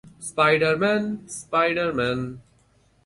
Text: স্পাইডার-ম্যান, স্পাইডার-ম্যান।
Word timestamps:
স্পাইডার-ম্যান, 0.27 1.03
স্পাইডার-ম্যান। 1.37 2.19